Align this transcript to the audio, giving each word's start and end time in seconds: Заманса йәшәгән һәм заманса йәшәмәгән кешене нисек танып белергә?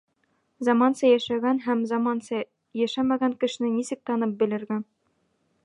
Заманса 0.67 1.09
йәшәгән 1.09 1.59
һәм 1.65 1.83
заманса 1.91 2.39
йәшәмәгән 2.83 3.37
кешене 3.45 3.73
нисек 3.77 4.03
танып 4.11 4.35
белергә? 4.41 4.79